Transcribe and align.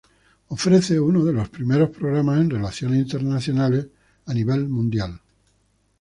Ofrece 0.47 0.99
uno 0.99 1.23
de 1.23 1.31
los 1.31 1.49
primeros 1.49 1.91
programas 1.91 2.41
en 2.41 2.49
Relaciones 2.49 2.97
Internacionales 3.03 3.85
a 4.25 4.33
nivel 4.33 4.67
mundial. 4.67 5.21